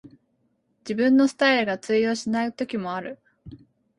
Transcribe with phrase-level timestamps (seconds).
[0.79, 3.19] 自分のスタイルが通用しない時もある